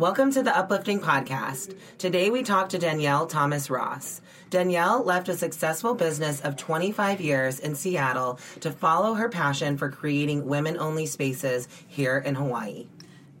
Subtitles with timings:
[0.00, 1.76] Welcome to the Uplifting Podcast.
[1.98, 4.22] Today we talk to Danielle Thomas Ross.
[4.48, 9.90] Danielle left a successful business of 25 years in Seattle to follow her passion for
[9.90, 12.86] creating women only spaces here in Hawaii.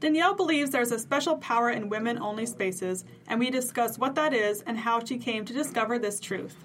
[0.00, 4.34] Danielle believes there's a special power in women only spaces, and we discuss what that
[4.34, 6.56] is and how she came to discover this truth.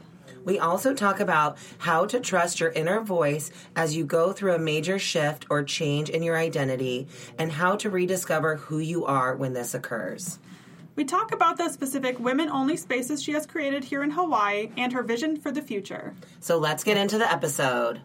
[0.45, 4.59] We also talk about how to trust your inner voice as you go through a
[4.59, 7.07] major shift or change in your identity
[7.39, 10.37] and how to rediscover who you are when this occurs.
[10.95, 14.93] We talk about the specific women only spaces she has created here in Hawaii and
[14.93, 16.13] her vision for the future.
[16.39, 18.01] So let's get into the episode.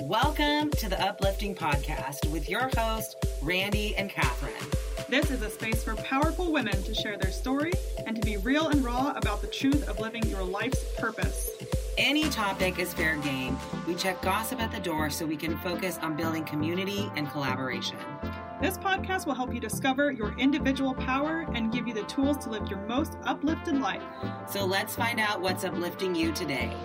[0.00, 4.77] Welcome to the Uplifting Podcast with your host, Randy and Catherine.
[5.08, 7.72] This is a space for powerful women to share their story
[8.06, 11.50] and to be real and raw about the truth of living your life's purpose.
[11.96, 13.56] Any topic is fair game.
[13.86, 17.96] We check gossip at the door so we can focus on building community and collaboration.
[18.60, 22.50] This podcast will help you discover your individual power and give you the tools to
[22.50, 24.02] live your most uplifted life.
[24.46, 26.76] So let's find out what's uplifting you today.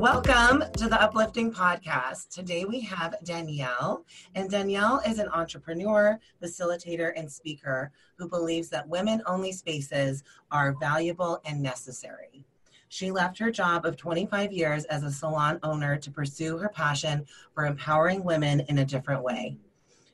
[0.00, 2.30] Welcome to the Uplifting Podcast.
[2.30, 8.88] Today we have Danielle, and Danielle is an entrepreneur, facilitator, and speaker who believes that
[8.88, 12.46] women only spaces are valuable and necessary.
[12.88, 17.26] She left her job of 25 years as a salon owner to pursue her passion
[17.54, 19.58] for empowering women in a different way.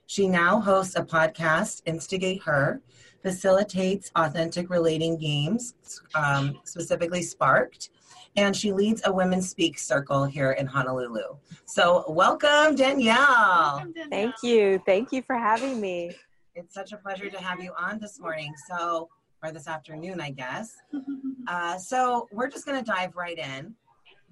[0.06, 2.82] She now hosts a podcast, Instigate Her,
[3.22, 5.74] facilitates authentic relating games,
[6.16, 7.90] um, specifically Sparked,
[8.36, 11.36] and she leads a Women Speak circle here in Honolulu.
[11.64, 13.16] So, welcome, Danielle.
[13.16, 14.10] Welcome, Danielle.
[14.10, 14.82] Thank you.
[14.84, 16.12] Thank you for having me.
[16.54, 18.54] It's such a pleasure to have you on this morning.
[18.68, 19.08] So,
[19.42, 20.76] or this afternoon, I guess.
[21.48, 23.72] Uh, so, we're just going to dive right in.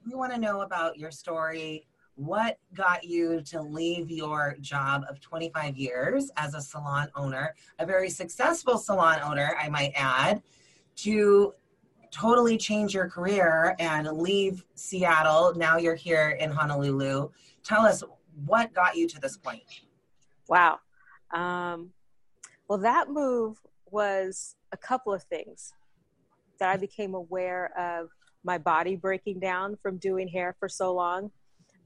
[0.05, 1.87] We want to know about your story.
[2.17, 7.87] What got you to leave your job of 25 years as a salon owner, a
[7.87, 10.43] very successful salon owner, I might add,
[10.97, 11.55] to
[12.15, 15.53] totally change your career and leave Seattle.
[15.57, 17.31] Now you're here in Honolulu.
[17.65, 18.05] Tell us
[18.47, 19.63] what got you to this point.
[20.49, 20.79] Wow.
[21.33, 21.91] Um,
[22.69, 23.59] well, that move
[23.91, 25.73] was a couple of things
[26.61, 28.11] that I became aware of
[28.45, 31.33] my body breaking down from doing hair for so long.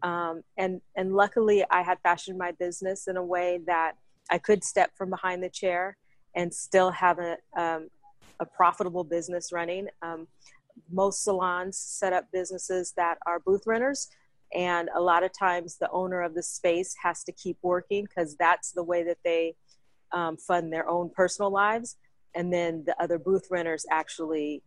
[0.02, 3.92] Um, and, and luckily, I had fashioned my business in a way that
[4.30, 5.96] I could step from behind the chair
[6.34, 7.88] and still have a, um,
[8.40, 9.88] a profitable business running.
[10.02, 10.26] Um,
[10.90, 14.08] most salons set up businesses that are booth renters,
[14.54, 18.36] and a lot of times the owner of the space has to keep working because
[18.36, 19.54] that's the way that they
[20.12, 21.96] um, fund their own personal lives,
[22.34, 24.62] and then the other booth renters actually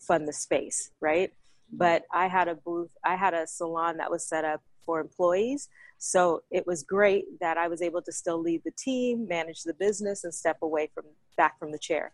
[0.00, 1.32] fund the space, right?
[1.72, 5.68] But I had a booth, I had a salon that was set up for employees.
[5.98, 9.74] So it was great that I was able to still lead the team, manage the
[9.74, 11.04] business, and step away from
[11.36, 12.12] back from the chair.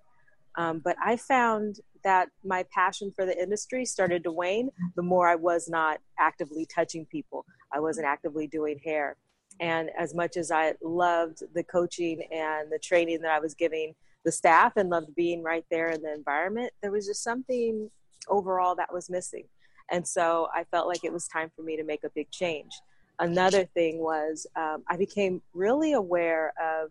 [0.56, 5.28] Um, but I found that my passion for the industry started to wane the more
[5.28, 7.44] I was not actively touching people.
[7.72, 9.16] I wasn't actively doing hair.
[9.60, 13.94] And as much as I loved the coaching and the training that I was giving
[14.24, 17.90] the staff and loved being right there in the environment, there was just something
[18.28, 19.44] overall that was missing.
[19.90, 22.72] And so I felt like it was time for me to make a big change.
[23.18, 26.90] Another thing was um, I became really aware of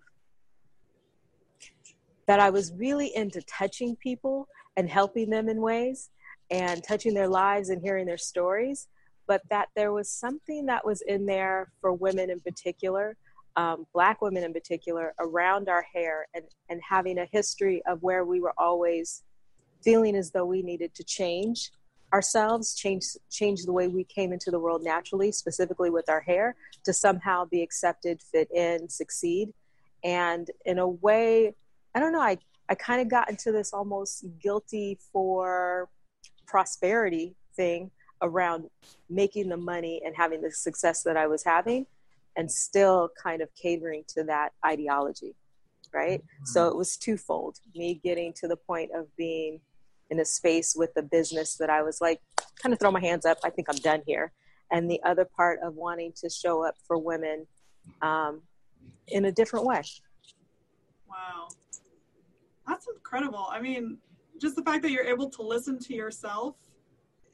[2.28, 4.48] that I was really into touching people
[4.78, 6.10] and helping them in ways
[6.50, 8.88] and touching their lives and hearing their stories,
[9.28, 13.16] but that there was something that was in there for women in particular,
[13.56, 18.26] um, Black women in particular, around our hair and, and having a history of where
[18.26, 19.24] we were always
[19.84, 21.72] feeling as though we needed to change
[22.14, 26.56] ourselves, change change the way we came into the world naturally, specifically with our hair,
[26.84, 29.52] to somehow be accepted, fit in, succeed.
[30.04, 31.56] And in a way,
[31.96, 32.38] I don't know, I,
[32.70, 35.90] I kind of got into this almost guilty for
[36.48, 38.70] prosperity thing around
[39.10, 41.86] making the money and having the success that I was having
[42.36, 45.36] and still kind of catering to that ideology.
[45.94, 46.22] Right.
[46.22, 46.46] Mm-hmm.
[46.46, 49.60] So it was twofold me getting to the point of being
[50.10, 52.20] in a space with the business that I was like,
[52.62, 53.38] kind of throw my hands up.
[53.44, 54.32] I think I'm done here.
[54.72, 57.46] And the other part of wanting to show up for women
[58.02, 58.42] um,
[59.08, 59.84] in a different way.
[62.68, 63.48] That's incredible.
[63.50, 63.98] I mean,
[64.40, 66.56] just the fact that you're able to listen to yourself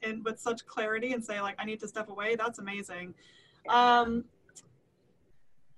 [0.02, 3.14] and with such clarity and say like I need to step away, that's amazing.
[3.68, 4.24] Um,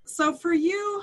[0.05, 1.03] so for you,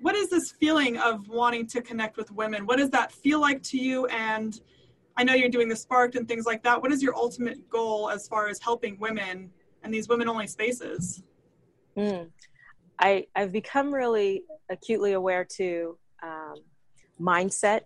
[0.00, 2.66] what is this feeling of wanting to connect with women?
[2.66, 4.06] What does that feel like to you?
[4.06, 4.60] And
[5.16, 6.80] I know you're doing the Sparked and things like that.
[6.80, 9.50] What is your ultimate goal as far as helping women
[9.82, 11.22] and these women only spaces?
[11.96, 12.28] Mm.
[12.98, 16.56] I, I've become really acutely aware to um,
[17.20, 17.82] mindset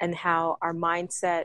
[0.00, 1.44] and how our mindset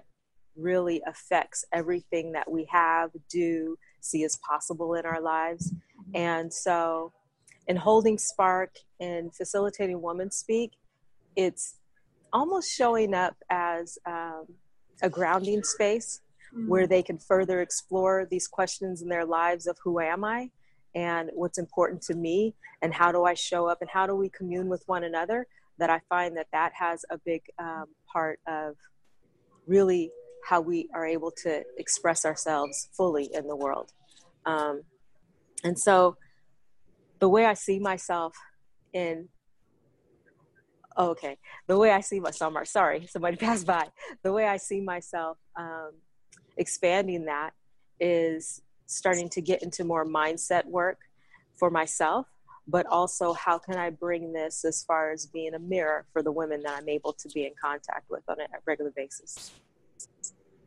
[0.56, 5.74] really affects everything that we have, do, see as possible in our lives.
[6.14, 7.12] And so,
[7.68, 10.72] in holding Spark and facilitating Woman Speak,
[11.36, 11.76] it's
[12.32, 14.46] almost showing up as um,
[15.02, 16.22] a grounding space
[16.54, 16.68] mm-hmm.
[16.68, 20.52] where they can further explore these questions in their lives of who am I
[20.94, 24.30] and what's important to me and how do I show up and how do we
[24.30, 25.48] commune with one another.
[25.78, 28.76] That I find that that has a big um, part of
[29.68, 30.12] really
[30.48, 33.92] how we are able to express ourselves fully in the world.
[34.46, 34.84] Um,
[35.64, 36.18] and so
[37.20, 38.36] the way I see myself
[38.94, 39.28] in
[40.96, 41.38] oh, okay
[41.68, 43.86] the way i see myself sorry somebody passed by
[44.24, 45.92] the way i see myself um,
[46.58, 47.52] expanding that
[48.00, 51.00] is starting to get into more mindset work
[51.58, 52.26] for myself
[52.68, 56.32] but also how can i bring this as far as being a mirror for the
[56.32, 59.52] women that i'm able to be in contact with on a regular basis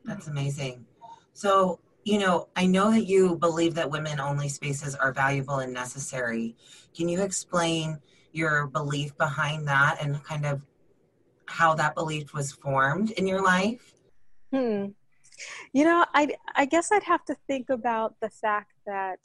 [0.04, 0.84] that's amazing
[1.32, 5.72] so you know i know that you believe that women only spaces are valuable and
[5.72, 6.54] necessary
[6.94, 7.98] can you explain
[8.32, 10.62] your belief behind that and kind of
[11.46, 13.94] how that belief was formed in your life?
[14.52, 14.86] Hmm.
[15.72, 19.18] You know, I I guess I'd have to think about the fact that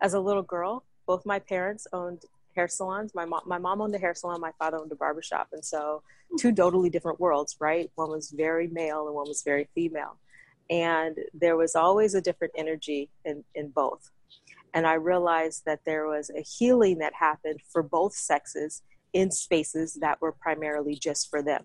[0.00, 2.24] as a little girl, both my parents owned
[2.54, 3.14] hair salons.
[3.14, 4.40] My mom, my mom owned a hair salon.
[4.40, 6.02] My father owned a barbershop, and so
[6.38, 7.90] two totally different worlds, right?
[7.94, 10.16] One was very male and one was very female,
[10.70, 14.10] and there was always a different energy in in both.
[14.74, 18.82] And I realized that there was a healing that happened for both sexes
[19.12, 21.64] in spaces that were primarily just for them,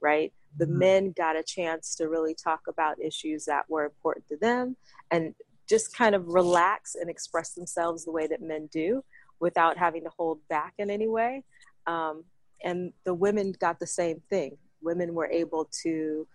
[0.00, 0.32] right?
[0.58, 0.78] The mm-hmm.
[0.78, 4.76] men got a chance to really talk about issues that were important to them
[5.10, 5.34] and
[5.68, 9.02] just kind of relax and express themselves the way that men do
[9.40, 11.44] without having to hold back in any way.
[11.86, 12.24] Um,
[12.64, 14.56] and the women got the same thing.
[14.82, 16.26] Women were able to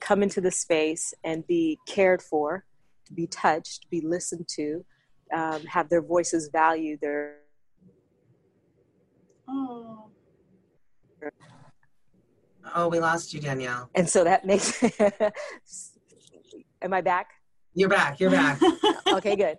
[0.00, 2.64] come into the space and be cared for,
[3.06, 4.84] to be touched, be listened to,
[5.34, 7.00] um, have their voices valued.
[7.00, 7.38] Their
[9.48, 10.10] oh.
[12.74, 13.88] oh, we lost you, Danielle.
[13.94, 14.82] And so that makes.
[16.82, 17.28] am I back?
[17.76, 18.18] You're back.
[18.20, 18.58] You're back.
[19.06, 19.58] okay, good.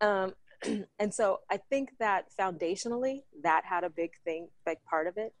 [0.00, 0.34] Um,
[0.98, 5.32] and so I think that foundationally, that had a big thing, big part of it.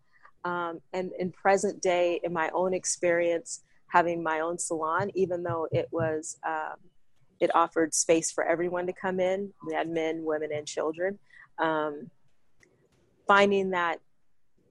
[0.44, 5.66] Um, and in present day, in my own experience, having my own salon, even though
[5.72, 6.76] it was um,
[7.40, 9.52] it offered space for everyone to come in.
[9.66, 11.18] We had men, women, and children.
[11.58, 12.08] Um,
[13.26, 13.98] finding that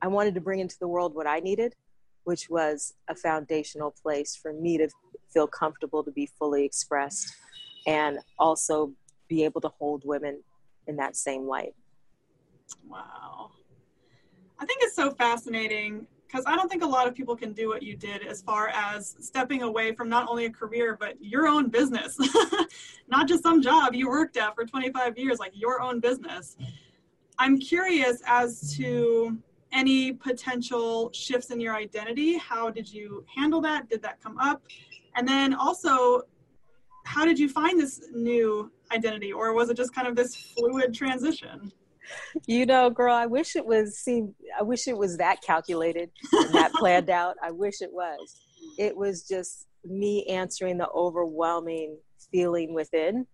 [0.02, 1.76] I wanted to bring into the world what I needed,
[2.24, 4.88] which was a foundational place for me to
[5.34, 7.36] feel comfortable to be fully expressed
[7.88, 8.92] and also
[9.28, 10.44] be able to hold women
[10.88, 11.74] in that same light.
[12.88, 13.52] Wow.
[14.60, 17.68] I think it's so fascinating because I don't think a lot of people can do
[17.68, 21.48] what you did as far as stepping away from not only a career but your
[21.48, 22.18] own business,
[23.10, 26.56] not just some job you worked at for 25 years, like your own business.
[27.38, 29.38] I'm curious as to
[29.74, 32.38] any potential shifts in your identity.
[32.38, 33.90] How did you handle that?
[33.90, 34.64] Did that come up?
[35.16, 36.22] And then also,
[37.06, 40.94] how did you find this new identity, or was it just kind of this fluid
[40.94, 41.72] transition?
[42.48, 46.54] you know, girl, I wish it was seemed I wish it was that calculated and
[46.54, 47.36] that planned out.
[47.44, 48.42] I wish it was.
[48.78, 51.98] It was just me answering the overwhelming
[52.32, 53.26] feeling within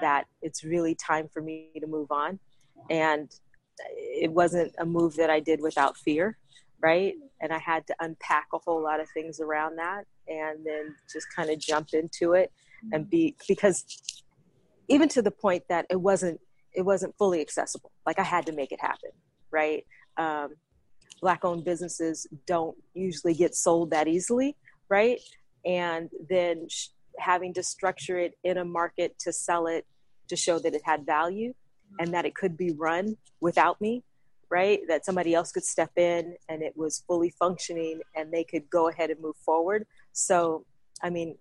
[0.00, 2.38] that it's really time for me to move on.
[2.90, 3.30] And
[3.96, 6.38] it wasn't a move that I did without fear,
[6.80, 7.14] right?
[7.40, 11.26] And I had to unpack a whole lot of things around that and then just
[11.34, 12.52] kind of jump into it
[12.92, 13.84] and be because
[14.88, 16.40] even to the point that it wasn't
[16.74, 17.92] it wasn't fully accessible.
[18.06, 19.10] Like I had to make it happen,
[19.50, 19.84] right?
[20.16, 20.54] Um,
[21.20, 24.56] black owned businesses don't usually get sold that easily,
[24.88, 25.20] right?
[25.64, 26.88] And then sh-
[27.18, 29.86] having to structure it in a market to sell it
[30.28, 31.52] to show that it had value
[31.98, 34.02] and that it could be run without me,
[34.50, 34.80] right?
[34.88, 38.88] That somebody else could step in and it was fully functioning and they could go
[38.88, 39.86] ahead and move forward.
[40.12, 40.64] So,
[41.02, 41.36] I mean,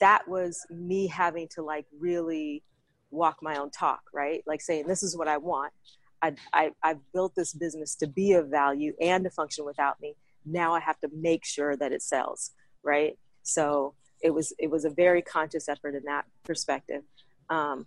[0.00, 2.62] that was me having to like really
[3.10, 4.42] walk my own talk, right?
[4.46, 5.72] Like saying, this is what I want.
[6.20, 10.14] I, I, I've built this business to be of value and to function without me.
[10.44, 12.52] Now I have to make sure that it sells,
[12.82, 13.18] right?
[13.42, 17.02] So it was it was a very conscious effort in that perspective.
[17.50, 17.86] Um,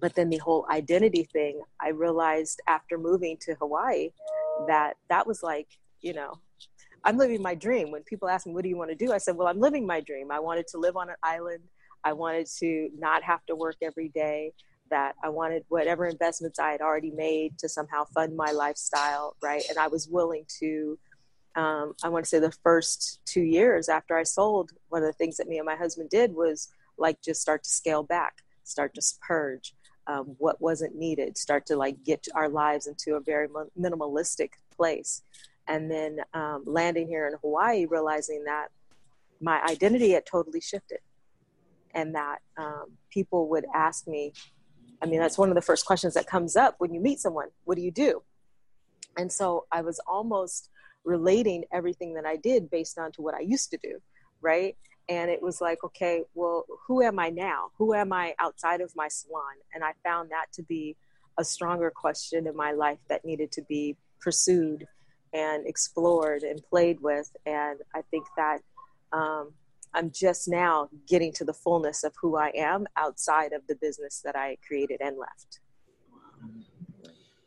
[0.00, 4.10] but then the whole identity thing, I realized after moving to Hawaii
[4.68, 5.68] that that was like,
[6.00, 6.38] you know,
[7.04, 7.90] I'm living my dream.
[7.90, 9.12] When people ask me, what do you want to do?
[9.12, 10.30] I said, well, I'm living my dream.
[10.30, 11.62] I wanted to live on an island.
[12.04, 14.52] I wanted to not have to work every day
[14.90, 19.62] that I wanted whatever investments I had already made to somehow fund my lifestyle, right?
[19.68, 20.98] And I was willing to,
[21.56, 25.12] um, I want to say the first two years after I sold, one of the
[25.12, 28.94] things that me and my husband did was like just start to scale back, start
[28.94, 29.74] to purge
[30.06, 35.22] um, what wasn't needed, start to like get our lives into a very minimalistic place.
[35.68, 38.68] And then um, landing here in Hawaii, realizing that
[39.40, 40.98] my identity had totally shifted
[41.94, 44.32] and that um, people would ask me,
[45.02, 47.48] I mean, that's one of the first questions that comes up when you meet someone.
[47.64, 48.22] What do you do?
[49.16, 50.70] And so I was almost
[51.04, 54.00] relating everything that I did based on to what I used to do,
[54.40, 54.76] right?
[55.08, 57.70] And it was like, okay, well, who am I now?
[57.78, 59.54] Who am I outside of my salon?
[59.74, 60.96] And I found that to be
[61.38, 64.86] a stronger question in my life that needed to be pursued
[65.32, 67.30] and explored and played with.
[67.46, 68.58] And I think that
[69.12, 69.52] um,
[69.94, 74.20] I'm just now getting to the fullness of who I am outside of the business
[74.24, 75.60] that I created and left.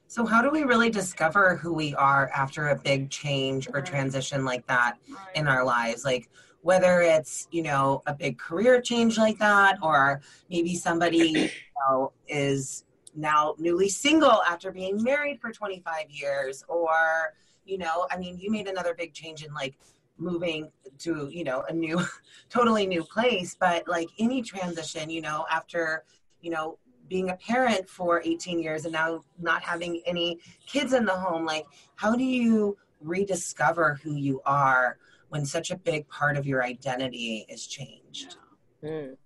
[0.07, 4.45] So, how do we really discover who we are after a big change or transition
[4.45, 4.97] like that
[5.33, 6.05] in our lives?
[6.05, 6.29] Like,
[6.61, 10.21] whether it's, you know, a big career change like that, or
[10.51, 11.49] maybe somebody, you
[11.89, 12.85] know, is
[13.15, 17.33] now newly single after being married for 25 years, or,
[17.65, 19.75] you know, I mean, you made another big change in like
[20.17, 21.99] moving to you know a new
[22.49, 26.03] totally new place but like any transition you know after
[26.41, 26.77] you know
[27.09, 31.45] being a parent for 18 years and now not having any kids in the home
[31.45, 31.65] like
[31.95, 34.97] how do you rediscover who you are
[35.29, 38.37] when such a big part of your identity is changed?
[38.83, 39.17] Mm.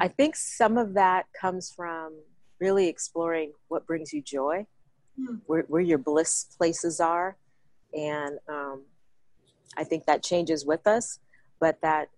[0.00, 2.14] i think some of that comes from
[2.60, 4.66] really exploring what brings you joy
[5.18, 5.40] mm.
[5.46, 7.36] where, where your bliss places are
[7.94, 8.82] and um,
[9.76, 11.18] I think that changes with us,
[11.60, 12.08] but that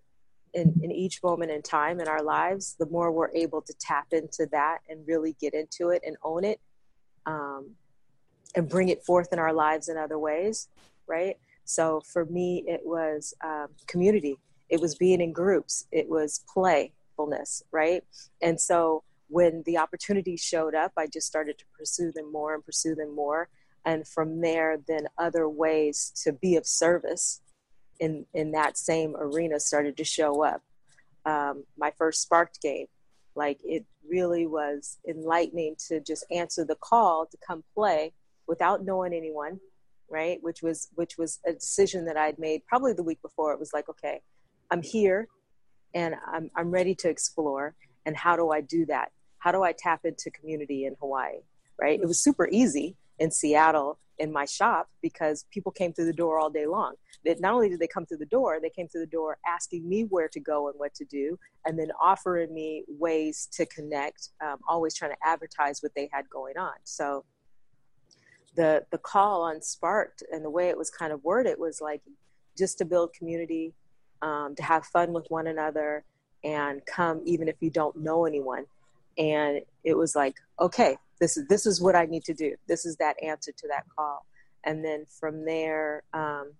[0.52, 4.08] in, in each moment in time in our lives, the more we're able to tap
[4.12, 6.60] into that and really get into it and own it
[7.26, 7.70] um,
[8.56, 10.68] and bring it forth in our lives in other ways,
[11.06, 11.36] right?
[11.64, 14.38] So for me, it was um, community,
[14.68, 18.02] it was being in groups, it was playfulness, right?
[18.42, 22.64] And so when the opportunities showed up, I just started to pursue them more and
[22.64, 23.48] pursue them more.
[23.84, 27.40] And from there then other ways to be of service
[27.98, 30.62] in in that same arena started to show up.
[31.24, 32.86] Um, my first sparked game
[33.34, 38.12] like it really was enlightening to just answer the call to come play
[38.46, 39.60] without knowing anyone
[40.10, 40.38] right?
[40.42, 43.52] Which was which was a decision that i'd made probably the week before.
[43.52, 44.20] It was like okay
[44.70, 45.28] i'm here
[45.94, 47.74] and i'm, I'm ready to explore.
[48.06, 51.40] And how do i do that how do i tap into community in hawaii
[51.78, 56.12] right it was super easy in Seattle in my shop because people came through the
[56.12, 56.94] door all day long.
[57.24, 59.88] That not only did they come through the door, they came through the door asking
[59.88, 64.30] me where to go and what to do, and then offering me ways to connect.
[64.42, 66.72] Um, always trying to advertise what they had going on.
[66.84, 67.24] So
[68.56, 72.02] the the call on Sparked and the way it was kind of worded was like
[72.58, 73.74] just to build community,
[74.22, 76.04] um, to have fun with one another,
[76.42, 78.64] and come even if you don't know anyone.
[79.20, 82.56] And it was like, okay, this is this is what I need to do.
[82.66, 84.24] This is that answer to that call,
[84.64, 86.52] and then from there, um,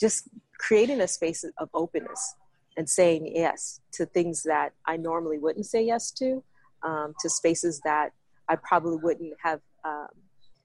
[0.00, 2.34] just creating a space of openness
[2.76, 6.42] and saying yes to things that I normally wouldn't say yes to,
[6.82, 8.10] um, to spaces that
[8.48, 10.08] I probably wouldn't have um,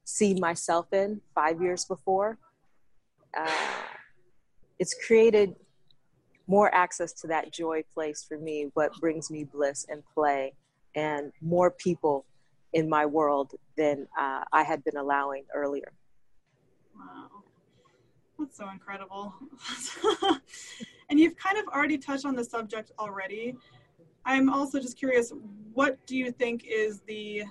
[0.06, 2.40] seen myself in five years before.
[3.38, 3.52] Uh,
[4.80, 5.56] it's created
[6.48, 10.54] more access to that joy place for me, what brings me bliss and play,
[10.96, 12.26] and more people
[12.74, 15.92] in my world than uh, I had been allowing earlier.
[16.96, 17.44] Wow.
[18.38, 19.34] That's so incredible.
[21.10, 23.56] and you've kind of already touched on the subject already.
[24.26, 25.34] I'm also just curious
[25.74, 27.44] what do you think is the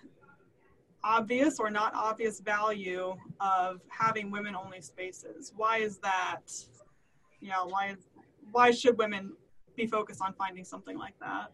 [1.02, 5.52] obvious or not obvious value of having women only spaces?
[5.56, 6.42] Why is that?
[7.40, 7.96] You know, why
[8.50, 9.32] why should women
[9.76, 11.52] be focused on finding something like that?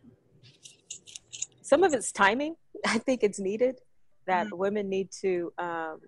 [1.65, 2.55] Some of it's timing.
[2.87, 3.81] I think it's needed
[4.27, 4.57] that mm-hmm.
[4.57, 5.53] women need to.
[5.59, 6.01] Um,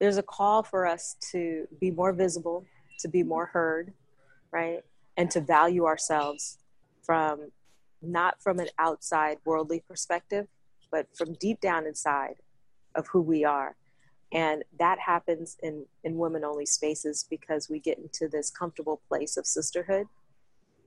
[0.00, 2.64] there's a call for us to be more visible,
[3.00, 3.92] to be more heard,
[4.52, 4.80] right,
[5.16, 6.58] and to value ourselves
[7.02, 7.50] from
[8.00, 10.46] not from an outside worldly perspective,
[10.92, 12.36] but from deep down inside
[12.94, 13.74] of who we are.
[14.32, 19.36] And that happens in, in women only spaces because we get into this comfortable place
[19.36, 20.06] of sisterhood.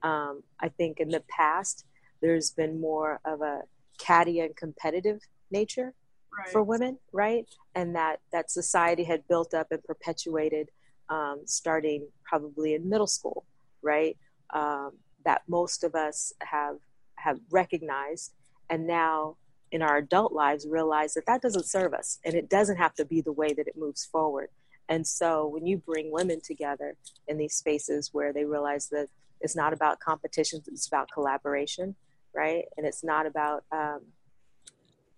[0.04, 1.86] Um, I think in the past,
[2.22, 3.62] there's been more of a
[3.98, 5.94] catty and competitive nature
[6.38, 6.50] right.
[6.50, 7.46] for women, right?
[7.76, 10.70] And that that society had built up and perpetuated
[11.10, 13.46] um, starting probably in middle school,
[13.82, 14.18] right?
[14.52, 14.94] Um,
[15.26, 16.78] that most of us have
[17.16, 18.34] have recognized,
[18.70, 19.36] and now
[19.72, 23.06] in our adult lives realize that that doesn't serve us, and it doesn't have to
[23.06, 24.50] be the way that it moves forward.
[24.90, 26.96] And so, when you bring women together
[27.28, 29.08] in these spaces where they realize that
[29.40, 31.96] it's not about competition, it's about collaboration,
[32.34, 32.66] right?
[32.78, 34.02] And it's not about um,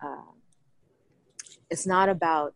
[0.01, 0.31] uh,
[1.69, 2.53] it's not about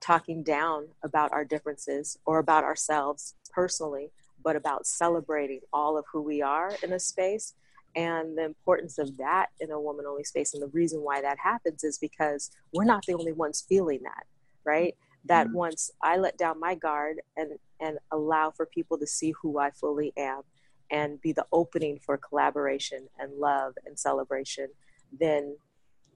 [0.00, 4.10] talking down about our differences or about ourselves personally,
[4.42, 7.54] but about celebrating all of who we are in a space
[7.96, 10.54] and the importance of that in a woman only space.
[10.54, 14.24] And the reason why that happens is because we're not the only ones feeling that,
[14.64, 14.94] right?
[15.26, 15.56] That mm-hmm.
[15.56, 19.70] once I let down my guard and, and allow for people to see who I
[19.70, 20.42] fully am
[20.90, 24.68] and be the opening for collaboration and love and celebration,
[25.18, 25.56] then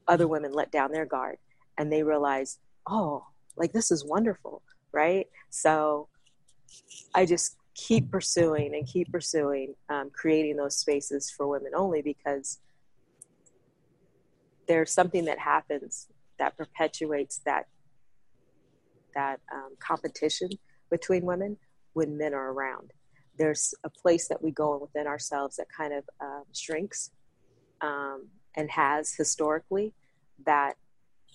[0.09, 1.39] other women let down their guard
[1.79, 3.25] and they realize, oh,
[3.57, 4.63] like this is wonderful,
[4.93, 5.27] right?
[5.51, 6.09] So
[7.15, 12.61] I just keep pursuing and keep pursuing um, creating those spaces for women only because
[14.67, 17.67] there's something that happens that perpetuates that
[19.15, 20.49] that um, competition
[20.91, 21.57] between women
[21.93, 22.93] when men are around.
[23.37, 27.11] There's a place that we go within ourselves that kind of um, shrinks
[27.81, 29.93] um, and has historically
[30.47, 30.75] that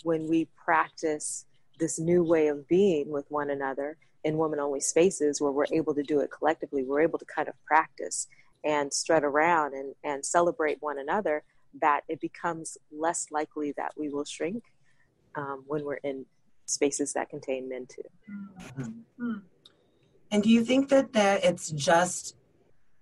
[0.03, 1.45] when we practice
[1.79, 5.93] this new way of being with one another in woman only spaces where we're able
[5.93, 8.27] to do it collectively, we're able to kind of practice
[8.63, 11.43] and strut around and, and celebrate one another,
[11.81, 14.63] that it becomes less likely that we will shrink
[15.35, 16.25] um, when we're in
[16.65, 18.01] spaces that contain men too.
[18.79, 19.37] Mm-hmm.
[20.31, 22.35] And do you think that, that it's just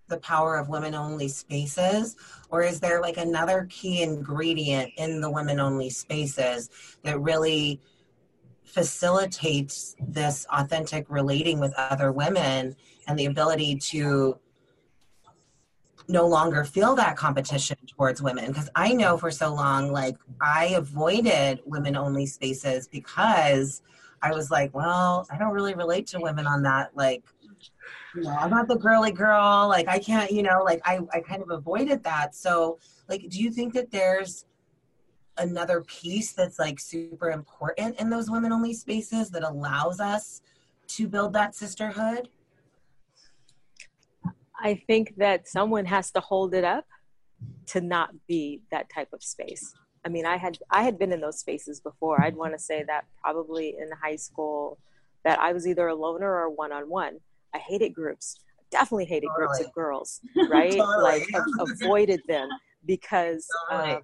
[0.08, 2.16] the power of women only spaces?
[2.50, 6.70] Or is there like another key ingredient in the women only spaces
[7.04, 7.82] that really
[8.64, 12.76] facilitates this authentic relating with other women
[13.08, 14.38] and the ability to
[16.10, 18.48] no longer feel that competition towards women?
[18.48, 23.82] Because i know for so long like i avoided women only spaces because
[24.22, 27.24] i was like well i don't really relate to women on that like
[28.16, 29.68] you know, I'm not the girly girl.
[29.68, 32.36] Like I can't, you know, like I, I kind of avoided that.
[32.36, 34.46] So like, do you think that there's
[35.38, 40.42] another piece that's like super important in those women only spaces that allows us
[40.88, 42.30] to build that sisterhood?
[44.60, 46.86] I think that someone has to hold it up
[47.68, 49.76] to not be that type of space.
[50.06, 52.22] I mean, I had I had been in those spaces before.
[52.22, 54.78] I'd want to say that probably in high school
[55.24, 57.20] that I was either a loner or one on one.
[57.54, 58.40] I hated groups.
[58.72, 59.48] Definitely hated totally.
[59.48, 60.72] groups of girls, right?
[60.72, 61.04] totally.
[61.04, 61.28] Like
[61.60, 62.50] avoided them
[62.86, 63.96] because totally.
[63.96, 64.02] um,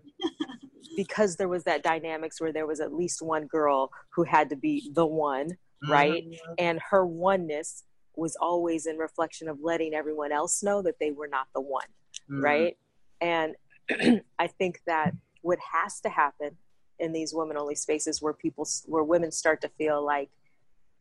[0.95, 4.56] because there was that dynamics where there was at least one girl who had to
[4.56, 6.25] be the one, right?
[6.25, 6.53] Mm-hmm.
[6.60, 7.84] And her oneness
[8.15, 11.88] was always in reflection of letting everyone else know that they were not the one,
[12.29, 12.43] mm-hmm.
[12.43, 12.77] right?
[13.21, 13.56] And
[14.39, 16.58] I think that what has to happen
[16.99, 20.29] in these women only spaces where people where women start to feel like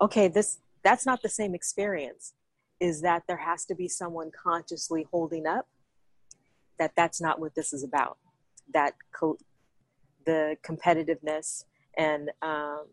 [0.01, 2.35] okay this that's not the same experience
[2.81, 5.69] is that there has to be someone consciously holding up
[6.79, 8.19] that that's not what this is about.
[8.75, 9.39] That co-
[10.27, 11.65] the competitiveness
[11.97, 12.87] and um,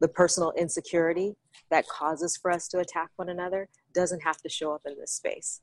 [0.00, 1.36] the personal insecurity
[1.70, 5.12] that causes for us to attack one another doesn't have to show up in this
[5.12, 5.60] space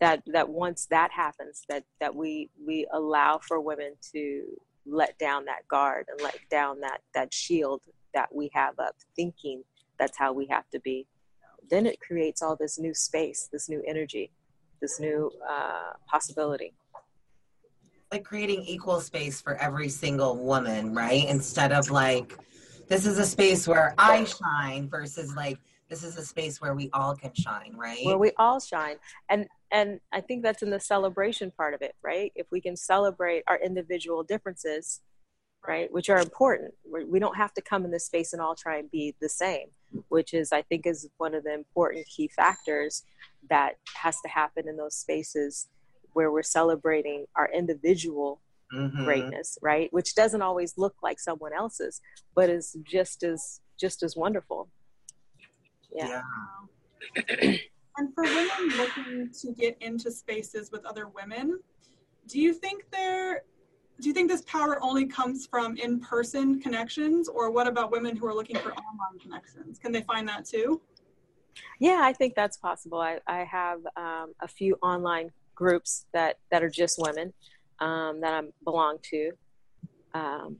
[0.00, 4.44] that that once that happens that that we we allow for women to
[4.86, 7.82] let down that guard and let down that that shield
[8.14, 9.62] that we have up thinking
[9.98, 11.06] that's how we have to be.
[11.68, 14.30] Then it creates all this new space this new energy
[14.80, 16.72] this new uh, possibility.
[18.10, 21.26] Like creating equal space for every single woman right?
[21.28, 22.36] Instead of like
[22.88, 26.90] this is a space where i shine versus like this is a space where we
[26.92, 28.04] all can shine right?
[28.04, 28.96] Where we all shine.
[29.28, 32.76] And and i think that's in the celebration part of it right if we can
[32.76, 35.00] celebrate our individual differences
[35.66, 36.72] right which are important
[37.08, 39.68] we don't have to come in this space and all try and be the same
[40.08, 43.04] which is i think is one of the important key factors
[43.48, 45.68] that has to happen in those spaces
[46.12, 48.40] where we're celebrating our individual
[48.72, 49.04] mm-hmm.
[49.04, 52.00] greatness right which doesn't always look like someone else's
[52.34, 54.68] but is just as just as wonderful
[55.94, 56.22] yeah,
[57.16, 57.56] yeah.
[58.00, 61.60] and for women looking to get into spaces with other women
[62.26, 63.42] do you think there
[64.00, 67.28] do you think this power only comes from in-person connections?
[67.28, 69.78] Or what about women who are looking for online connections?
[69.78, 70.80] Can they find that too?
[71.78, 73.00] Yeah i think that's possible.
[73.00, 77.32] I, I have um, a few online groups that that are just women
[77.80, 79.32] um, that i belong to.
[80.14, 80.56] Um,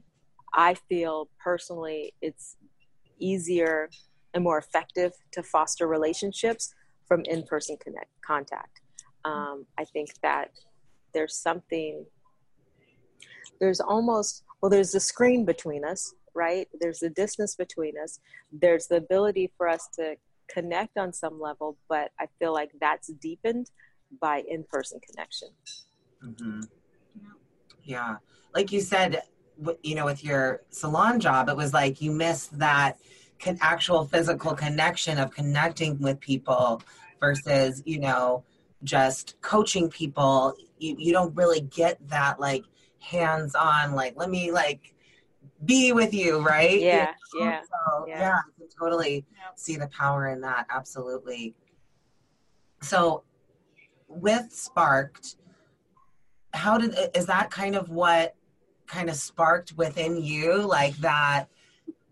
[0.53, 2.57] I feel personally it's
[3.19, 3.89] easier
[4.33, 6.73] and more effective to foster relationships
[7.11, 8.79] from in-person connect contact.
[9.25, 10.51] Um, I think that
[11.13, 12.05] there's something
[13.59, 16.69] there's almost well there's the screen between us right?
[16.79, 18.21] There's the distance between us.
[18.53, 20.15] There's the ability for us to
[20.49, 23.69] connect on some level but i feel like that's deepened
[24.21, 25.49] by in-person connection.
[26.25, 26.61] Mm-hmm.
[27.83, 28.15] yeah.
[28.55, 29.21] Like you said
[29.83, 32.97] you know with your salon job it was like you missed that
[33.59, 36.81] actual physical connection of connecting with people
[37.21, 38.43] versus you know
[38.83, 40.53] just coaching people.
[40.79, 42.65] You, you don't really get that like
[42.99, 44.93] hands on like let me like
[45.63, 46.79] be with you right?
[46.79, 48.19] Yeah yeah so, yeah.
[48.19, 49.43] yeah I can totally yeah.
[49.55, 50.65] see the power in that.
[50.69, 51.55] Absolutely.
[52.81, 53.23] So
[54.07, 55.37] with sparked
[56.53, 58.35] how did is that kind of what
[58.87, 61.45] kind of sparked within you like that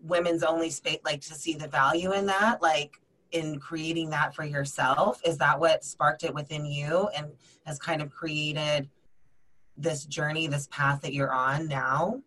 [0.02, 2.62] women's only space like to see the value in that?
[2.62, 3.00] Like
[3.32, 7.26] in creating that for yourself is that what sparked it within you and
[7.64, 8.88] has kind of created
[9.76, 12.22] this journey, this path that you're on now?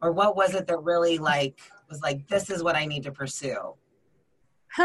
[0.00, 3.12] Or what was it that really like was like, this is what I need to
[3.12, 3.74] pursue?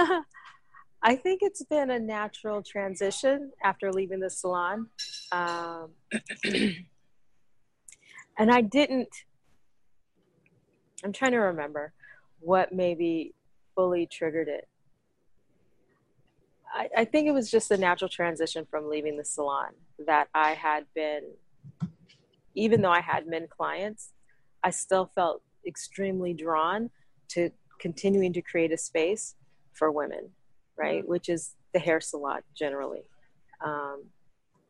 [1.02, 4.88] I think it's been a natural transition after leaving the salon.
[5.32, 5.92] Um,
[8.38, 9.10] and I didn't,
[11.04, 11.94] I'm trying to remember
[12.40, 13.34] what maybe
[13.76, 14.68] fully triggered it.
[16.74, 19.70] I, I think it was just a natural transition from leaving the salon
[20.06, 21.24] that I had been
[22.56, 24.12] even though I had men clients,
[24.64, 26.90] I still felt extremely drawn
[27.30, 29.36] to continuing to create a space
[29.74, 30.30] for women,
[30.78, 31.02] right?
[31.02, 31.10] Mm-hmm.
[31.10, 33.04] Which is the hair salon generally.
[33.64, 34.04] Um,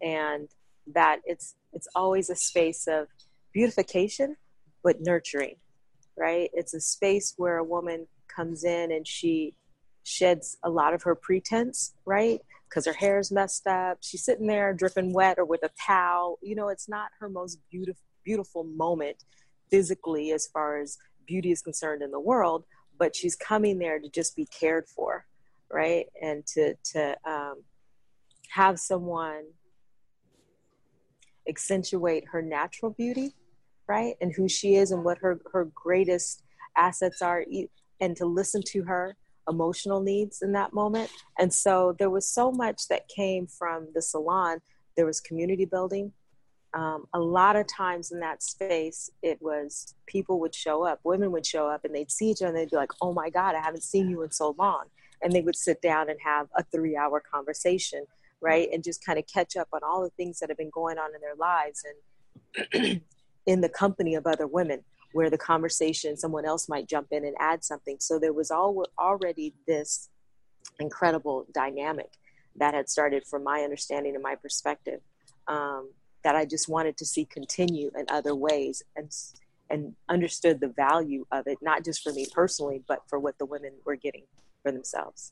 [0.02, 0.50] and
[0.94, 3.08] that it's it's always a space of
[3.54, 4.36] beautification
[4.84, 5.56] but nurturing
[6.18, 9.54] right it's a space where a woman comes in and she
[10.10, 13.98] sheds a lot of her pretense right because her hair is messed up.
[14.02, 16.38] She's sitting there dripping wet or with a towel.
[16.42, 19.24] You know, it's not her most beautiful beautiful moment
[19.72, 22.66] physically as far as beauty is concerned in the world,
[22.98, 25.26] but she's coming there to just be cared for,
[25.72, 26.06] right?
[26.22, 27.64] And to to um,
[28.50, 29.46] have someone
[31.48, 33.34] accentuate her natural beauty,
[33.88, 34.16] right?
[34.22, 36.44] And who she is and what her her greatest
[36.76, 37.46] assets are,
[38.02, 39.16] and to listen to her
[39.48, 41.10] emotional needs in that moment.
[41.38, 44.60] And so there was so much that came from the salon.
[44.96, 46.12] There was community building.
[46.74, 51.32] Um, a lot of times in that space, it was people would show up, women
[51.32, 53.56] would show up, and they'd see each other and they'd be like, Oh my God,
[53.56, 54.86] I haven't seen you in so long.
[55.24, 58.06] And they would sit down and have a three hour conversation,
[58.40, 58.70] right?
[58.72, 61.14] And just kind of catch up on all the things that have been going on
[61.16, 61.84] in their lives
[62.74, 63.02] and
[63.46, 67.36] in the company of other women where the conversation someone else might jump in and
[67.40, 67.98] add something.
[68.00, 70.10] So there was all, already this
[70.80, 72.12] incredible dynamic
[72.56, 75.02] that had started from my understanding and my perspective
[75.48, 75.92] um,
[76.24, 79.12] that i just wanted to see continue in other ways and
[79.70, 83.46] and understood the value of it not just for me personally but for what the
[83.46, 84.24] women were getting
[84.64, 85.32] for themselves.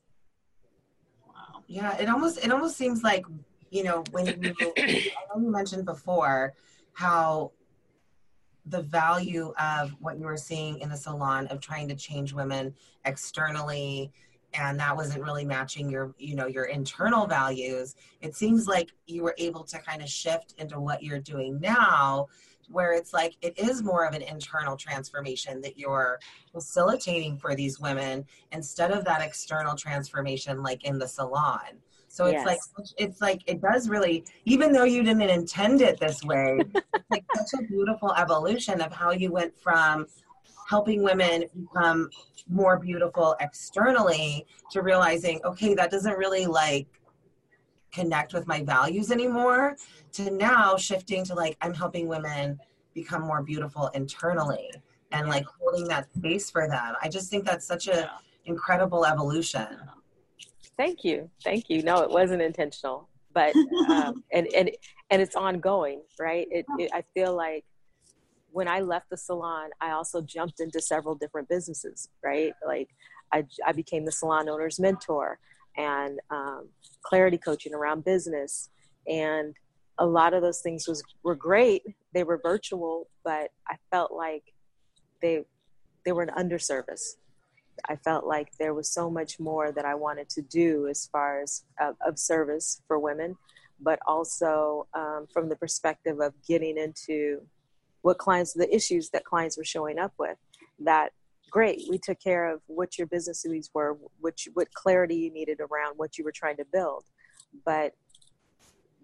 [1.27, 1.63] Wow.
[1.67, 3.25] Yeah it almost it almost seems like
[3.71, 6.53] you know when you i know you mentioned before
[6.93, 7.51] how
[8.69, 12.73] the value of what you were seeing in the salon of trying to change women
[13.05, 14.11] externally
[14.53, 17.95] and that wasn't really matching your you know your internal values.
[18.21, 22.27] It seems like you were able to kind of shift into what you're doing now
[22.69, 26.19] where it's like it is more of an internal transformation that you're
[26.51, 31.79] facilitating for these women instead of that external transformation like in the salon
[32.17, 32.45] so it's yes.
[32.47, 32.59] like
[32.97, 37.23] it's like it does really, even though you didn't intend it this way, it's like
[37.35, 40.07] such a beautiful evolution of how you went from
[40.67, 42.09] helping women become
[42.49, 46.87] more beautiful externally to realizing, okay, that doesn't really like
[47.91, 49.75] connect with my values anymore,
[50.13, 52.59] to now shifting to like I'm helping women
[52.95, 54.71] become more beautiful internally
[55.11, 56.95] and like holding that space for them.
[56.99, 58.09] I just think that's such a
[58.45, 59.67] incredible evolution.
[60.77, 61.29] Thank you.
[61.43, 61.81] Thank you.
[61.81, 63.55] No, it wasn't intentional, but
[63.89, 64.71] um, and and
[65.09, 66.47] and it's ongoing, right?
[66.51, 67.65] It, it, I feel like
[68.51, 72.53] when I left the salon, I also jumped into several different businesses, right?
[72.65, 72.89] Like
[73.31, 75.39] I, I became the salon owner's mentor
[75.77, 76.69] and um,
[77.03, 78.69] clarity coaching around business,
[79.07, 79.55] and
[79.99, 81.83] a lot of those things was were great.
[82.13, 84.43] They were virtual, but I felt like
[85.23, 85.43] they
[86.05, 87.15] they were an underservice
[87.89, 91.41] I felt like there was so much more that I wanted to do as far
[91.41, 93.37] as uh, of service for women,
[93.79, 97.41] but also um, from the perspective of getting into
[98.01, 100.37] what clients the issues that clients were showing up with
[100.79, 101.11] that
[101.49, 105.59] great we took care of what your business needs were which what clarity you needed
[105.59, 107.03] around what you were trying to build.
[107.65, 107.93] But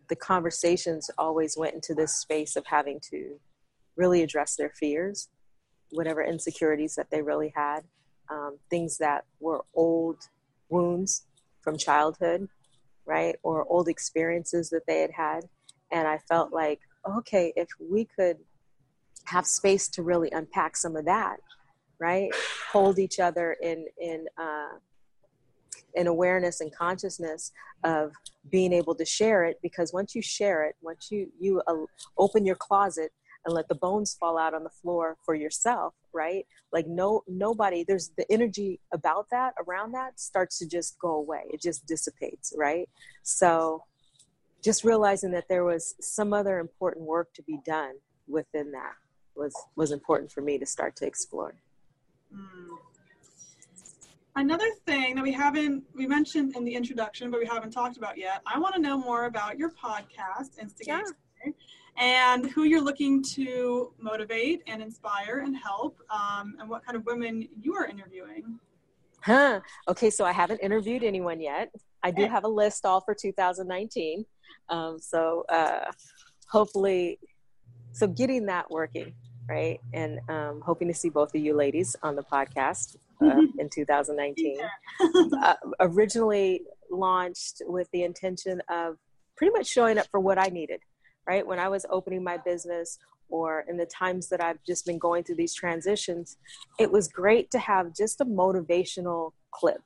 [0.10, 3.40] the conversations always went into this space of having to
[3.96, 5.30] really address their fears
[5.92, 7.82] whatever insecurities that they really had
[8.30, 10.18] um, things that were old
[10.70, 11.26] wounds
[11.62, 12.48] from childhood
[13.06, 13.36] right?
[13.44, 15.42] Or old experiences that they had had.
[15.92, 16.80] And i felt like
[17.18, 18.38] okay if we could
[19.26, 21.38] have space to really unpack some of that
[22.00, 22.32] right?
[22.72, 24.78] Hold each other in in uh,
[25.96, 27.52] in awareness and consciousness
[27.84, 28.12] of
[28.50, 29.58] being able to share it.
[29.62, 31.86] Because once you share it once you you uh,
[32.18, 33.12] open your closet
[33.46, 36.46] and let the bones fall out on the floor for yourself right?
[36.72, 41.42] Like no nobody there's the energy about that around that starts to just go away.
[41.52, 42.88] It just dissipates right?
[43.24, 43.84] So
[44.64, 47.96] just realizing that there was some other important work to be done
[48.28, 48.94] within that
[49.36, 51.56] was was important for me to start to explore.
[52.34, 52.78] Mm.
[54.38, 58.18] another thing that we haven't we mentioned in the introduction but we haven't talked about
[58.18, 61.04] yet i want to know more about your podcast instigate
[61.46, 61.52] yeah
[61.98, 67.06] and who you're looking to motivate and inspire and help, um, and what kind of
[67.06, 68.60] women you are interviewing.
[69.22, 69.62] Huh.
[69.88, 71.72] Okay, so I haven't interviewed anyone yet.
[72.04, 74.26] I do have a list all for 2019.
[74.70, 75.92] Um, so uh,
[76.50, 77.20] hopefully,
[77.94, 79.14] so getting that working,
[79.48, 79.80] right?
[79.94, 84.58] And um, hoping to see both of you ladies on the podcast uh, in 2019.
[85.42, 88.98] uh, originally launched with the intention of
[89.38, 90.82] pretty much showing up for what I needed
[91.28, 91.46] right?
[91.46, 95.24] When I was opening my business or in the times that I've just been going
[95.24, 96.38] through these transitions,
[96.80, 99.82] it was great to have just a motivational clip,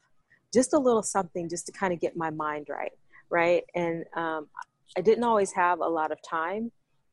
[0.54, 2.92] just a little something just to kind of get my mind right,
[3.30, 3.64] right?
[3.76, 4.48] And um,
[4.98, 6.72] I didn't always have a lot of time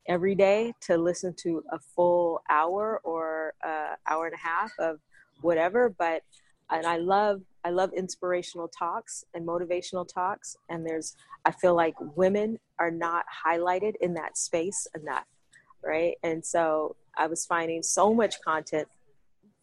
[0.09, 4.99] every day to listen to a full hour or uh, hour and a half of
[5.41, 6.23] whatever, but
[6.75, 11.95] and I love I love inspirational talks and motivational talks and there's I feel like
[12.17, 15.27] women are not highlighted in that space enough,
[15.83, 16.17] right?
[16.23, 18.89] And so I was finding so much content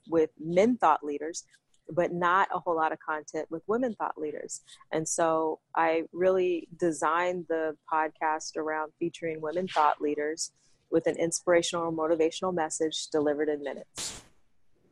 [0.08, 1.44] with men thought leaders,
[1.90, 4.62] but not a whole lot of content with women thought leaders.
[4.92, 10.52] And so I really designed the podcast around featuring women thought leaders
[10.90, 14.21] with an inspirational or motivational message delivered in minutes.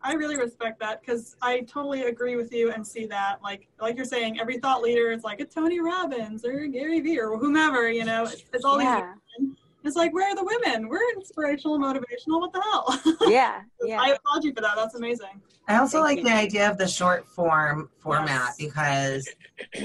[0.01, 3.41] I really respect that because I totally agree with you and see that.
[3.43, 7.19] Like, like you're saying, every thought leader is like a Tony Robbins or Gary Vee
[7.19, 7.89] or whomever.
[7.89, 9.13] You know, it's, it's all yeah.
[9.38, 9.49] these.
[9.83, 10.89] It's like, where are the women?
[10.89, 12.41] We're inspirational, motivational.
[12.41, 13.17] What the hell?
[13.31, 14.01] Yeah, yeah.
[14.01, 14.75] I applaud you for that.
[14.75, 15.41] That's amazing.
[15.67, 16.23] I also Thank like you.
[16.25, 18.57] the idea of the short form format yes.
[18.57, 19.29] because,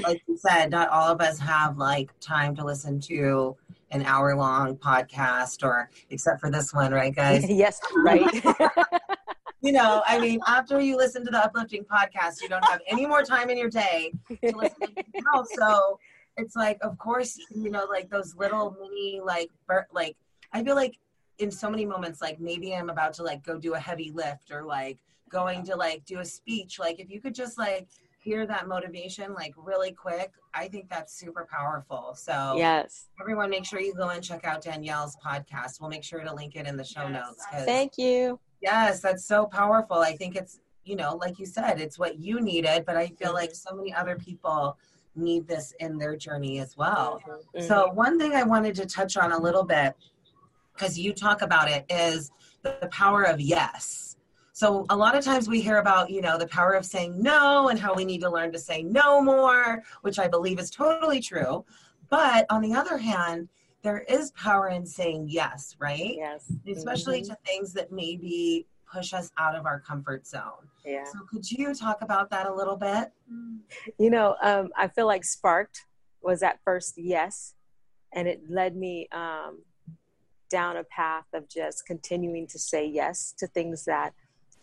[0.02, 3.56] like you said, not all of us have like time to listen to
[3.90, 7.44] an hour long podcast or except for this one, right, guys?
[7.48, 8.44] yes, right.
[9.64, 13.06] you know, I mean, after you listen to the uplifting podcast, you don't have any
[13.06, 15.48] more time in your day to listen to anything else.
[15.56, 15.98] So
[16.36, 19.50] it's like, of course, you know, like those little mini, like,
[19.90, 20.16] like,
[20.52, 20.98] I feel like
[21.38, 24.50] in so many moments, like maybe I'm about to like go do a heavy lift
[24.52, 24.98] or like
[25.30, 26.78] going to like do a speech.
[26.78, 27.88] Like, if you could just like
[28.20, 32.14] hear that motivation like really quick, I think that's super powerful.
[32.18, 35.80] So, yes, everyone, make sure you go and check out Danielle's podcast.
[35.80, 37.12] We'll make sure to link it in the show yes.
[37.12, 37.46] notes.
[37.64, 38.38] Thank you.
[38.64, 39.98] Yes, that's so powerful.
[39.98, 43.34] I think it's, you know, like you said, it's what you needed, but I feel
[43.34, 44.78] like so many other people
[45.14, 47.20] need this in their journey as well.
[47.28, 47.66] Mm-hmm.
[47.66, 49.94] So, one thing I wanted to touch on a little bit,
[50.72, 54.16] because you talk about it, is the power of yes.
[54.54, 57.68] So, a lot of times we hear about, you know, the power of saying no
[57.68, 61.20] and how we need to learn to say no more, which I believe is totally
[61.20, 61.66] true.
[62.08, 63.50] But on the other hand,
[63.84, 66.14] there is power in saying yes, right?
[66.16, 66.50] Yes.
[66.66, 67.32] Especially mm-hmm.
[67.32, 70.68] to things that maybe push us out of our comfort zone.
[70.86, 71.04] Yeah.
[71.04, 73.12] So could you talk about that a little bit?
[73.98, 75.84] You know, um, I feel like Sparked
[76.22, 77.54] was at first yes,
[78.14, 79.62] and it led me um,
[80.48, 84.14] down a path of just continuing to say yes to things that,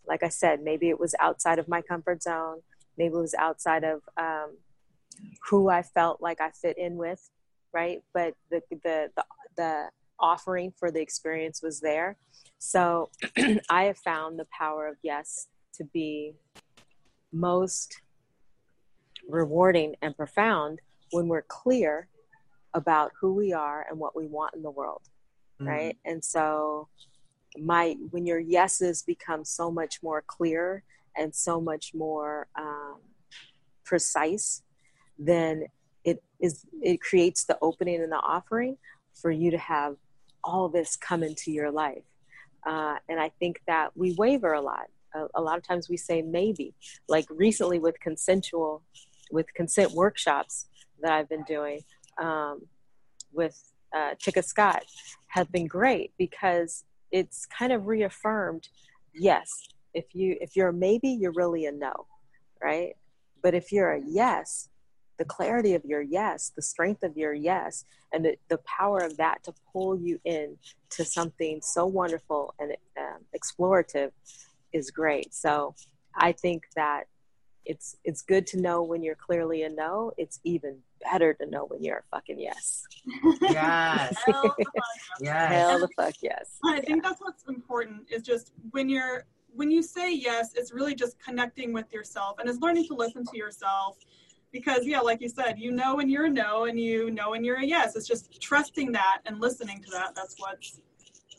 [0.08, 2.62] like I said, maybe it was outside of my comfort zone,
[2.98, 4.58] maybe it was outside of um,
[5.50, 7.30] who I felt like I fit in with
[7.74, 8.04] right?
[8.14, 9.26] But the the the,
[9.58, 12.18] the offering for the experience was there.
[12.60, 13.10] So
[13.70, 16.36] I have found the power of yes to be
[17.34, 18.02] most
[19.28, 20.80] rewarding and profound
[21.12, 22.08] when we're clear
[22.74, 25.02] about who we are and what we want in the world
[25.60, 25.70] mm-hmm.
[25.70, 26.88] right and so
[27.58, 30.84] my when your yeses become so much more clear
[31.18, 32.98] and so much more um,
[33.84, 34.64] precise
[35.20, 35.66] then
[36.42, 38.78] is it creates the opening and the offering
[39.14, 39.96] for you to have
[40.44, 42.04] all this come into your life
[42.66, 44.88] Uh, and I think that we waver a lot.
[45.16, 46.76] A, a, lot of times we say maybe.
[47.08, 48.84] Like recently with consensual,
[49.32, 50.68] with consent workshops
[51.02, 51.82] that I've been doing
[52.22, 52.62] um,
[53.34, 53.58] with
[53.96, 54.84] uh, Chicka Scott
[55.28, 58.70] have been great because it's kind of reaffirmed.
[59.14, 59.50] Yes,
[59.94, 62.08] if you if you're a maybe, you're really a no,
[62.64, 62.96] right?
[63.42, 64.70] But if you're a yes,
[65.22, 69.18] the clarity of your yes, the strength of your yes, and the, the power of
[69.18, 70.58] that to pull you in
[70.90, 74.10] to something so wonderful and um, explorative
[74.74, 75.32] is great.
[75.32, 75.76] So
[76.16, 77.04] I think that
[77.66, 80.12] it's it's good to know when you're clearly a no.
[80.18, 82.84] It's even better to know when you're a fucking yes.
[83.44, 84.16] Yes.
[84.26, 84.56] Hell
[85.20, 85.52] yes.
[85.52, 86.58] Hell the fuck yes.
[86.66, 87.10] I think yeah.
[87.10, 91.74] that's what's important is just when you're when you say yes, it's really just connecting
[91.74, 94.00] with yourself and it's learning to listen to yourself
[94.52, 97.44] because yeah like you said you know when you're a no and you know when
[97.44, 97.96] you're a yes.
[97.96, 100.16] It's just trusting that and listening to that.
[100.16, 100.82] That's what's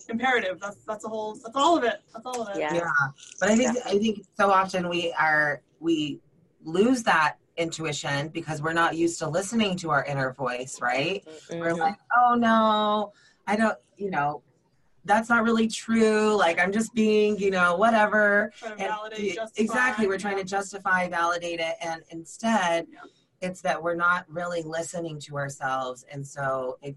[0.09, 0.61] imperative.
[0.61, 2.03] That's that's a whole that's all of it.
[2.13, 2.61] That's all of it.
[2.61, 2.91] Yeah, yeah.
[3.41, 3.83] but i think yeah.
[3.87, 6.21] i think so often we are we
[6.65, 11.25] lose that intuition because we're not used to listening to our inner voice right?
[11.27, 11.59] Mm-hmm.
[11.59, 13.13] we're like oh no.
[13.47, 14.43] I don't you know
[15.05, 16.35] that's not really true.
[16.35, 18.53] Like I'm just being, you know, whatever.
[18.79, 20.07] Validate, exactly.
[20.07, 21.75] We're trying to justify, validate it.
[21.81, 23.01] And instead yeah.
[23.41, 26.05] it's that we're not really listening to ourselves.
[26.11, 26.97] And so it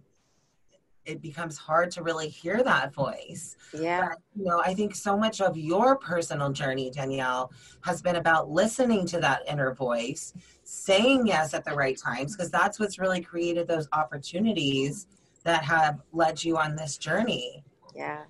[1.05, 3.55] it becomes hard to really hear that voice.
[3.73, 4.07] Yeah.
[4.09, 8.49] But, you know, I think so much of your personal journey, Danielle, has been about
[8.49, 13.21] listening to that inner voice, saying yes at the right times, because that's what's really
[13.21, 15.05] created those opportunities
[15.43, 17.63] that have led you on this journey
[17.95, 18.23] yeah.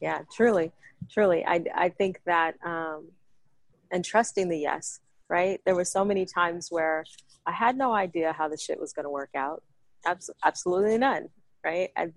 [0.00, 0.72] Yeah truly
[1.10, 1.44] truly.
[1.46, 3.08] I i think that um
[3.92, 5.00] and trusting the yes
[5.30, 5.58] right?
[5.64, 7.04] There were so many times where
[7.46, 9.62] i had no idea how the shit was going to work out.
[10.06, 11.28] Abs- absolutely none
[11.64, 11.90] right?
[11.96, 12.12] And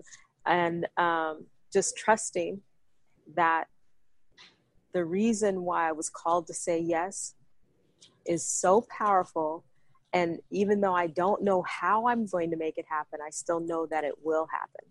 [0.45, 2.61] and um just trusting
[3.35, 3.65] that
[4.93, 7.35] the reason why i was called to say yes
[8.25, 9.63] is so powerful.
[10.13, 13.59] And even though i don't know how i'm going to make it happen i still
[13.59, 14.85] know that it will happen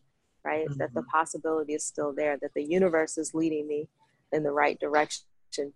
[0.46, 0.66] right?
[0.68, 0.78] Mm-hmm.
[0.78, 1.10] That the mm-hmm.
[1.10, 3.88] possibility is still there, that the universe is leading me
[4.32, 5.24] in the right direction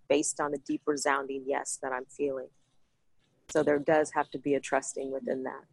[0.09, 2.48] based on the deep resounding yes that I'm feeling.
[3.48, 5.64] So there does have to be a trusting within that.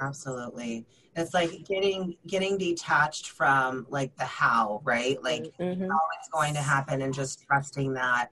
[0.00, 0.86] Absolutely.
[1.16, 5.20] It's like getting getting detached from like the how, right?
[5.22, 5.90] Like mm-hmm.
[5.90, 8.28] how it's going to happen and just trusting that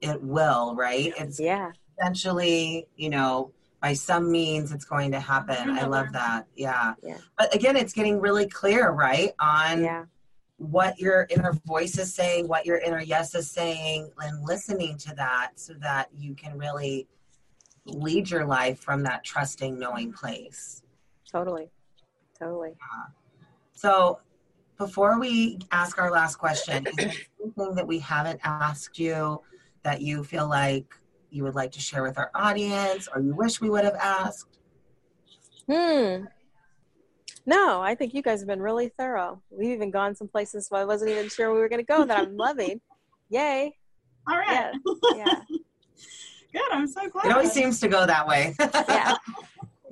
[0.00, 1.12] it will, right?
[1.18, 1.72] It's yeah.
[1.98, 5.70] Essentially, you know, by some means it's going to happen.
[5.70, 6.46] I love that.
[6.54, 6.94] Yeah.
[7.02, 7.18] yeah.
[7.38, 9.32] But again, it's getting really clear, right?
[9.38, 10.04] On yeah.
[10.56, 15.14] what your inner voice is saying, what your inner yes is saying, and listening to
[15.16, 17.06] that so that you can really
[17.84, 20.82] lead your life from that trusting, knowing place.
[21.30, 21.70] Totally.
[22.38, 22.70] Totally.
[22.70, 23.06] Uh,
[23.72, 24.20] so
[24.78, 27.12] before we ask our last question, is there
[27.42, 29.40] anything that we haven't asked you
[29.82, 30.94] that you feel like
[31.36, 34.58] you would like to share with our audience or you wish we would have asked?
[35.70, 36.24] Hmm.
[37.44, 39.40] No, I think you guys have been really thorough.
[39.50, 42.04] We've even gone some places where I wasn't even sure we were going to go
[42.04, 42.80] that I'm loving.
[43.28, 43.76] Yay.
[44.28, 44.74] All right.
[45.14, 45.16] Yeah.
[45.16, 45.40] yeah.
[46.52, 46.72] Good.
[46.72, 47.26] I'm so glad.
[47.26, 48.54] It always seems to go that way.
[48.58, 49.16] yeah.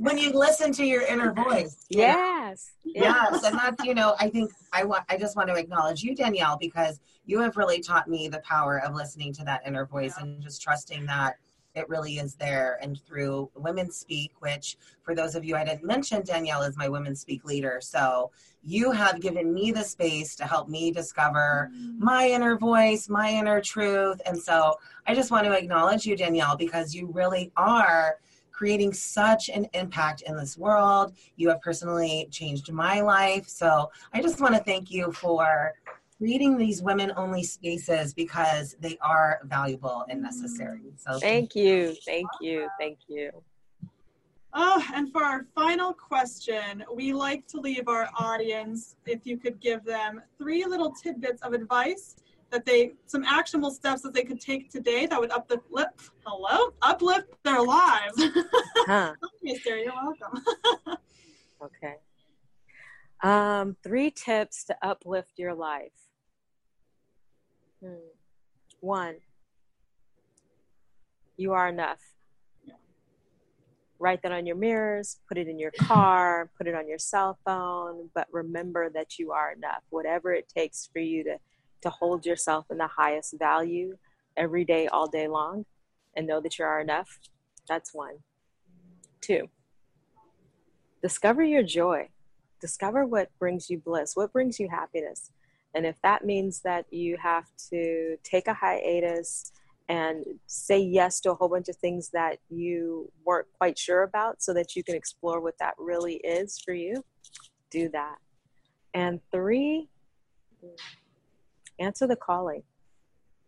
[0.04, 1.86] when you listen to your inner voice.
[1.88, 2.72] Yes.
[2.84, 3.42] Yes.
[3.44, 6.58] And that's, you know, I think I want, I just want to acknowledge you, Danielle,
[6.58, 10.24] because you have really taught me the power of listening to that inner voice yeah.
[10.24, 11.36] and just trusting that
[11.74, 12.78] it really is there.
[12.82, 16.88] And through Women Speak, which for those of you I didn't mention, Danielle is my
[16.88, 17.80] Women Speak leader.
[17.82, 18.30] So
[18.62, 21.98] you have given me the space to help me discover mm.
[21.98, 24.20] my inner voice, my inner truth.
[24.26, 24.74] And so
[25.06, 28.18] I just want to acknowledge you, Danielle, because you really are
[28.54, 31.12] creating such an impact in this world.
[31.36, 33.48] You have personally changed my life.
[33.48, 35.74] So I just want to thank you for
[36.16, 40.92] creating these women only spaces because they are valuable and necessary.
[40.96, 41.96] So thank you.
[42.06, 42.68] Thank you.
[42.78, 43.30] Thank you.
[44.56, 49.58] Oh, and for our final question, we like to leave our audience, if you could
[49.58, 52.14] give them three little tidbits of advice
[52.54, 57.28] that they some actionable steps that they could take today that would uplift hello uplift
[57.44, 58.22] their lives.
[58.86, 59.14] Huh.
[59.50, 60.44] okay, you're welcome.
[61.62, 61.94] okay.
[63.22, 65.92] Um, three tips to uplift your life.
[67.82, 67.94] Hmm.
[68.80, 69.14] One,
[71.38, 72.00] you are enough.
[73.98, 77.38] Write that on your mirrors, put it in your car, put it on your cell
[77.46, 79.82] phone, but remember that you are enough.
[79.88, 81.38] Whatever it takes for you to
[81.84, 83.96] to hold yourself in the highest value
[84.36, 85.66] every day, all day long,
[86.16, 87.20] and know that you are enough.
[87.68, 88.16] That's one.
[89.20, 89.48] Two,
[91.02, 92.08] discover your joy.
[92.60, 95.30] Discover what brings you bliss, what brings you happiness.
[95.74, 99.52] And if that means that you have to take a hiatus
[99.90, 104.42] and say yes to a whole bunch of things that you weren't quite sure about
[104.42, 107.04] so that you can explore what that really is for you,
[107.70, 108.16] do that.
[108.94, 109.90] And three,
[111.78, 112.62] answer the calling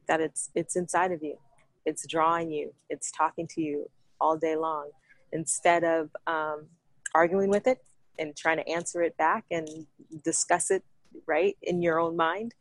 [0.09, 1.37] that it's it's inside of you.
[1.85, 2.75] It's drawing you.
[2.91, 4.91] It's talking to you all day long.
[5.33, 6.67] Instead of um,
[7.15, 7.79] arguing with it
[8.19, 9.69] and trying to answer it back and
[10.25, 10.83] discuss it
[11.27, 12.55] right in your own mind,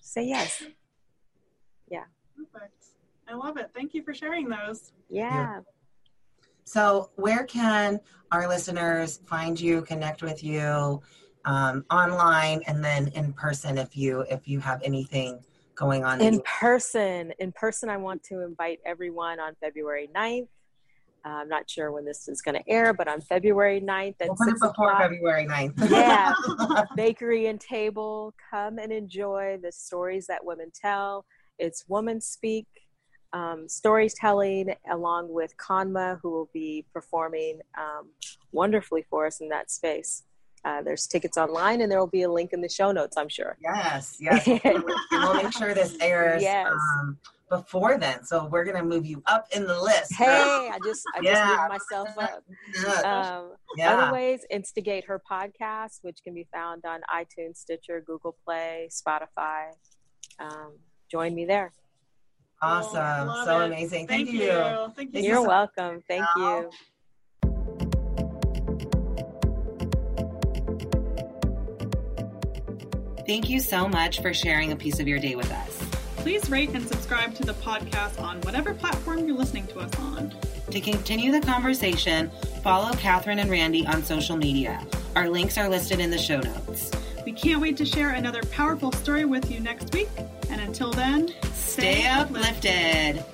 [0.00, 0.64] say yes.
[1.90, 2.04] Yeah.
[2.36, 2.72] Perfect.
[3.28, 3.70] I love it.
[3.74, 4.92] Thank you for sharing those.
[5.08, 5.32] Yeah.
[5.32, 5.60] yeah.
[6.64, 8.00] So, where can
[8.32, 11.02] our listeners find you, connect with you,
[11.44, 15.40] um, online, and then in person if you if you have anything
[15.74, 16.20] going on?
[16.20, 20.48] In person, in person, I want to invite everyone on February 9th.
[21.26, 24.28] Uh, I'm not sure when this is going to air, but on February 9th at
[24.28, 25.90] we'll 6 before o'clock, February 9th.
[25.90, 26.34] yeah.
[26.96, 28.34] Bakery and Table.
[28.50, 31.24] Come and enjoy the stories that women tell.
[31.58, 32.66] It's Woman Speak
[33.34, 38.08] um, storytelling along with Kanma, who will be performing um,
[38.52, 40.22] wonderfully for us in that space.
[40.64, 43.16] Uh, there's tickets online, and there will be a link in the show notes.
[43.16, 43.56] I'm sure.
[43.60, 44.46] Yes, yes.
[45.10, 46.72] we'll make sure this airs yes.
[46.72, 47.18] um,
[47.50, 48.24] before then.
[48.24, 50.14] So we're gonna move you up in the list.
[50.14, 51.32] Hey, I just I yeah.
[51.32, 52.44] just moved myself up.
[53.04, 53.96] Um, yeah.
[53.96, 59.70] Other ways, instigate her podcast, which can be found on iTunes, Stitcher, Google Play, Spotify.
[60.38, 60.72] Um,
[61.10, 61.72] join me there.
[62.62, 63.28] Awesome.
[63.28, 63.66] Oh, so it.
[63.66, 64.06] amazing.
[64.06, 64.46] Thank, Thank you.
[64.46, 64.92] you.
[64.96, 65.22] Thank you.
[65.22, 66.02] You're so welcome.
[66.08, 66.70] Thank you.
[73.26, 75.78] Thank you so much for sharing a piece of your day with us.
[76.16, 80.34] Please rate and subscribe to the podcast on whatever platform you're listening to us on.
[80.70, 82.30] To continue the conversation,
[82.62, 84.86] follow Catherine and Randy on social media.
[85.16, 86.90] Our links are listed in the show notes.
[87.24, 90.08] We can't wait to share another powerful story with you next week.
[90.50, 93.24] And until then, stay uplifted.